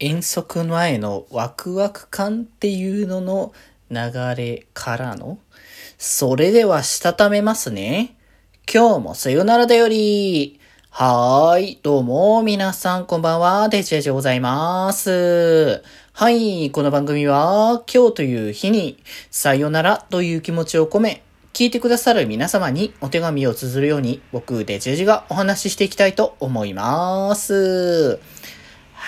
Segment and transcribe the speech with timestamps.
[0.00, 3.52] 遠足前のワクワク感っていうのの
[3.90, 5.38] 流れからの、
[5.98, 8.16] それではしたためますね。
[8.72, 10.60] 今日もさよならだより。
[10.90, 11.78] はーい。
[11.82, 13.68] どうも、皆さんこんばんは。
[13.68, 15.82] デジェジでございます。
[16.12, 16.70] はい。
[16.70, 19.02] この番組は、今日という日に、
[19.32, 28.20] さよならという気持ちを込め、聞いてくださる皆様にお手紙を綴るように、僕、デジェジがお話ししていきたいと思います。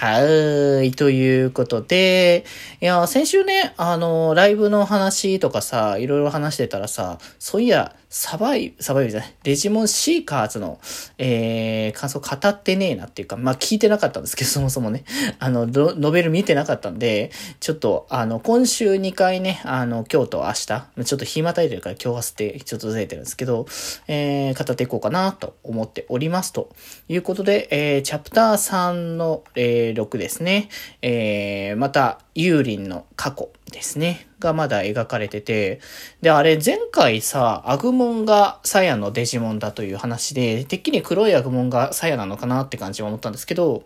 [0.00, 0.92] はい。
[0.92, 2.46] ということで、
[2.80, 10.80] いや、先週ね、あの、ライブの話とかさ、いろいろ話してたらさ、そういや、サバイ、サバイブじゃない、デジモンシーカーズの、
[11.16, 15.04] えー、感想語ってねえなっていうか、まあ、聞いてなかったんですけど、 そもそもね、
[15.38, 23.66] あの、ノベル見てなかったんで、ちょっと、あの、今週2回ね、あの、今日と明日、ちょっと日またいでるから今日は捨て、ちょっとずれてるんですけど、
[24.08, 26.70] えー、語っていこうかなと思っておりますと。
[27.08, 30.68] いうことで、えー、チャプター3の、えー、6ですね、
[31.00, 33.50] えー、また、ユーリンの過去。
[33.70, 34.26] ですね。
[34.38, 35.80] がまだ描かれてて、
[36.22, 43.84] で、あれ前回さ、アグモンがサヤのデジモンだという話で、てっきり黒いアグモンがサヤなのかなって感じは思ったんですけど、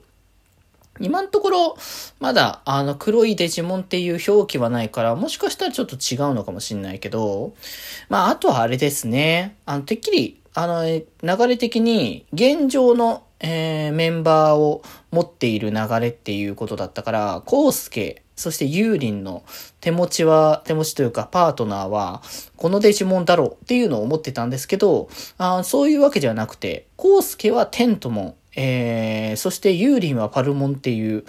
[1.00, 1.76] 今のところ、
[2.20, 7.54] まだ、あの、黒いデジモンっていう表記はないから、もしかしたらちょっと違うのかもしんないけど、
[8.08, 9.56] まあ、あとはあれですね。
[9.66, 11.04] あの、てっきり、あの、流
[11.48, 19.44] れ的に、現状の、えー、メンバーを持っている流れっていうことだったから、コウスケそしてユーリンの
[19.80, 22.22] 手持ちは、手持ちというかパートナーは、
[22.56, 31.24] このデジモンだろうっていうのを思ってたんですけど、あそういうわけではなくて、コウスケはテントモン、えー、そしてユーリンはパルモンっていう、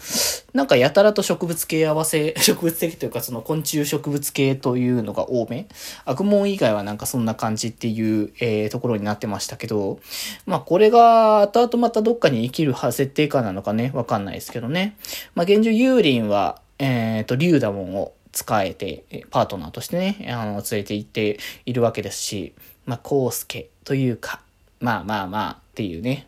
[0.54, 5.68] なんかやたらと植物系合わせ、 植物的というかその昆虫植物系というのが多め。
[6.06, 10.00] アグモン以外はなんかそんな感じっていう、えー、ところになってましたけど、
[10.46, 14.96] まあこれが後々またどっかに生きる設定かなのかね、わかんないですけどね。
[15.34, 22.54] まあ現状ユーリンは、えっ、ー、と、リュウダモンを使えて、パートナーとしてね、あの、連れて行っているわけですし、
[22.86, 24.42] まあ、コウスケというか、
[24.80, 26.28] まあまあまあっていうね、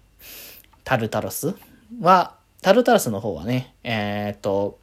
[0.84, 1.56] タルタロス
[2.02, 4.80] は、タルタロスの方はね、えっ、ー、と、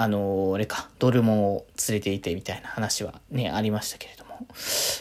[0.00, 4.17] あのあれか、ドルモンを連れていてみたいな話はね、ありましたけれど。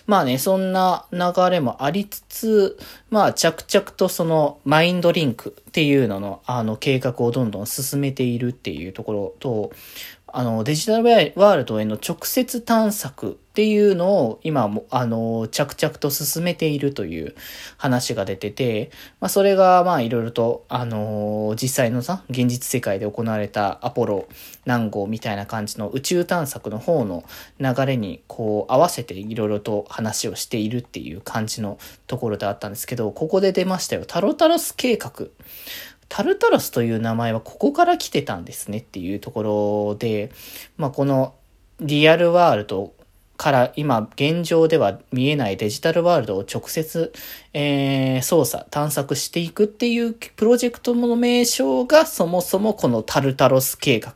[0.06, 9.72] まあね、そんな流れもありつつ、まあ着々とそのマインドリンクっていうののあの計画をどんどん進めているっていうところと、
[10.30, 17.34] あの、デジタルワールドへの直接探索っていうのを今も、あの、着々と進めているという
[17.78, 24.28] 話が出てて、まあ、それが、まあ、いろいろと、あの、実際のさ、現実世界で行われたアポロ
[24.66, 27.24] 何号みたいな感じの宇宙探索の方の
[27.60, 34.04] 流れに、こう、合わせていろいろと話をしているっていう感じのところであったんですけど、ここで出ましたよ。
[34.06, 35.28] タロタロス計画。
[36.10, 39.44] タルタロスという名前はここから来てたんですねっていうとこ
[39.92, 40.32] ろで、
[40.78, 41.34] まあ、この
[41.80, 42.94] リアルワールド
[43.38, 47.14] から今現状では見えないデジタルワールドを直接、
[47.54, 54.16] えー、操作、探索していくっていうプロジェクトの名称がそもそもこのタルタロス計画っ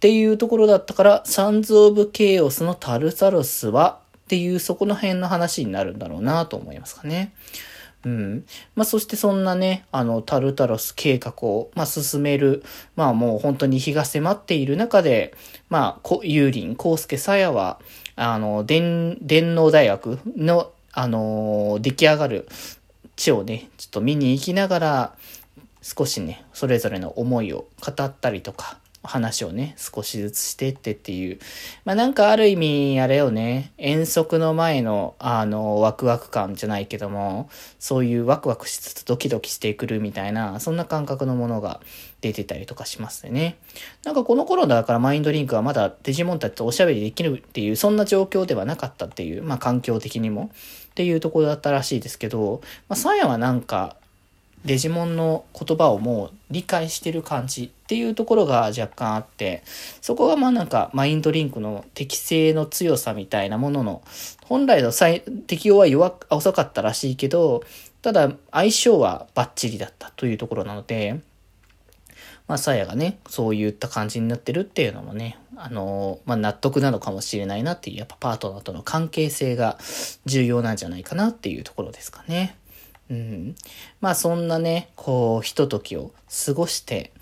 [0.00, 7.34] ていうところだったから、サンズ・オブ・ケイオスのタルタロスはっていうそこの辺の話になるんだろうなと思いますかね。
[8.04, 8.44] うん。
[8.74, 12.64] まあ、そしてそんなね、あの、タルタロス計画を、まあ、進める、
[12.96, 15.34] まあ、もう本当に日が迫っている中で、
[15.68, 17.80] まあ、ユーリン、コウスケ、サヤは、
[18.16, 22.48] あの、電、電脳大学の、あの、出来上がる
[23.16, 25.16] 地をね、ちょっと見に行きながら、
[25.80, 31.38] 少しね、それぞれの思いを語ったりとか、話をね、少しずつしてってっていう。
[31.84, 41.80] まあなんかある意味、あれよね、遠足の前の、あの、ワクワク感じゃないけども、そういうワクワクしつつドキドキしてくるみたいな、そんな感覚のものが
[42.20, 43.56] 出てたりとかしますね。
[44.04, 50.50] なんかこの頃だからマインドリンクはまだデジモンたちとおしゃべりできるっていう、そんな状況ではなかったっていう、まあ環境的にも。
[50.92, 53.96] っていうところだったらしいですけど、まあ、サヤはなんか、
[54.64, 59.62] デジモンの言葉をもう理解してる感じっていうところが若干あって、
[60.00, 64.02] そこがまあなんかマインドリンクの適性の強さみたいなものの、
[64.44, 64.92] 本来の
[65.46, 67.64] 適用は弱、遅かったらしいけど、
[68.02, 71.20] ただ相性はバッチリだったというところなので、
[72.48, 79.78] まあ、サヤがね、そういった感じになってるっていうのもね、あのまあ、納得なのかもしれないなっていう、やっぱパートナーとの関係性が
[80.26, 82.56] 重要なんじゃないかなっていうところですかね。
[83.12, 83.54] うん。
[84.00, 86.12] まあそんなね、こう、ひとときを
[86.46, 87.12] 過ごして、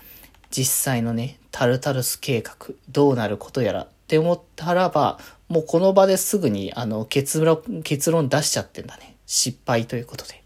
[0.49, 2.55] 実際のね、タルタルス計画、
[2.89, 9.17] どうなることやらって思ったらば、もうこの場ですぐに、あの、結論、結論出しちゃってんだね。
[9.25, 10.41] 失敗ということで。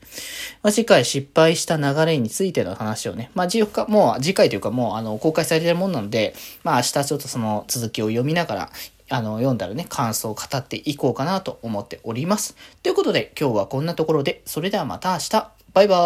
[0.63, 6.33] まあ、次回失敗した流れについての話をね、まあ、次回、もう次回というかもうあの公開されてるもんなので、
[6.63, 8.71] まあ明日ちょっとその続きを読みながら、
[9.09, 12.55] あの、読んだらね、感想を語っていこうかなと思っております。
[12.81, 15.97] ということで、今日はこんなところで、それではまた明日、バイバ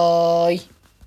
[0.49, 0.78] ーイ